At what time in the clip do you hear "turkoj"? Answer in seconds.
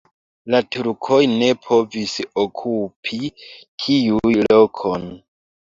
0.75-1.19